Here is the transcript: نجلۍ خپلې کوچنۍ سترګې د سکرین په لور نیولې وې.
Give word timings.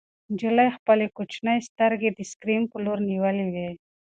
نجلۍ 0.31 0.69
خپلې 0.77 1.05
کوچنۍ 1.17 1.59
سترګې 1.69 2.09
د 2.13 2.19
سکرین 2.31 2.63
په 2.71 2.77
لور 2.83 2.99
نیولې 3.09 3.45
وې. 3.53 3.69